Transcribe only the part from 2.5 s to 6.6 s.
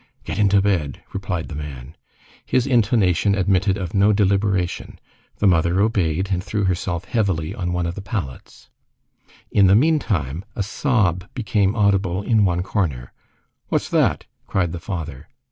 intonation admitted of no deliberation. The mother obeyed, and